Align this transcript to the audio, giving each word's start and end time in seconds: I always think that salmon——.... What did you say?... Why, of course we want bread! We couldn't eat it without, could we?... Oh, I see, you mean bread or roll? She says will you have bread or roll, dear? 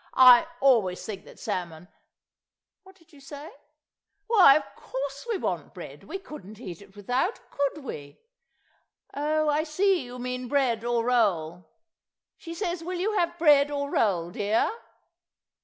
I 0.15 0.47
always 0.61 1.05
think 1.05 1.25
that 1.25 1.37
salmon——.... 1.37 1.87
What 2.81 2.95
did 2.95 3.13
you 3.13 3.19
say?... 3.19 3.51
Why, 4.25 4.55
of 4.55 4.63
course 4.75 5.27
we 5.29 5.37
want 5.37 5.75
bread! 5.75 6.05
We 6.05 6.17
couldn't 6.17 6.59
eat 6.59 6.81
it 6.81 6.95
without, 6.95 7.39
could 7.51 7.83
we?... 7.83 8.19
Oh, 9.13 9.47
I 9.47 9.61
see, 9.63 10.03
you 10.05 10.17
mean 10.17 10.47
bread 10.47 10.83
or 10.83 11.05
roll? 11.05 11.69
She 12.35 12.55
says 12.55 12.83
will 12.83 12.97
you 12.97 13.13
have 13.19 13.37
bread 13.37 13.69
or 13.69 13.91
roll, 13.91 14.31
dear? 14.31 14.73